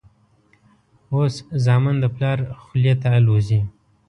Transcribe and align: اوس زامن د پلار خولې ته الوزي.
اوس 1.13 1.33
زامن 1.63 1.95
د 1.99 2.05
پلار 2.15 2.37
خولې 2.63 2.93
ته 3.01 3.07
الوزي. 3.19 3.61